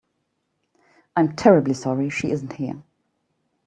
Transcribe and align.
I'm 1.15 1.35
terribly 1.35 1.75
sorry 1.75 2.09
she 2.09 2.31
isn't 2.31 2.53
here. 2.53 2.81